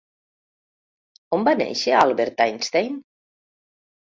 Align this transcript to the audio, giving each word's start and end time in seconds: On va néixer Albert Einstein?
On 1.37 1.45
va 1.49 1.53
néixer 1.59 1.95
Albert 1.99 2.43
Einstein? 2.49 2.99